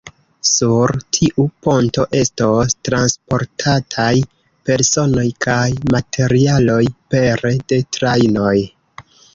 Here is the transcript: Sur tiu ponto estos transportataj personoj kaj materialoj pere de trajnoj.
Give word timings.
Sur 0.51 0.93
tiu 1.17 1.43
ponto 1.67 2.05
estos 2.21 2.73
transportataj 2.89 4.09
personoj 4.71 5.29
kaj 5.49 5.63
materialoj 5.97 6.83
pere 7.15 7.55
de 7.75 7.85
trajnoj. 7.99 8.59